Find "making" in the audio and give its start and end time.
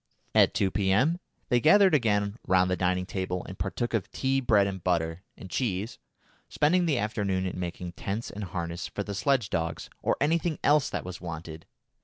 7.59-7.91